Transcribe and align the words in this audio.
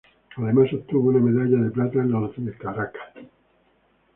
Además 0.37 0.73
obtuvo 0.73 1.09
una 1.09 1.19
medalla 1.19 1.63
de 1.63 1.69
plata 1.69 1.99
en 1.99 2.09
los 2.09 2.35
en 2.39 2.51
Caracas. 2.53 3.03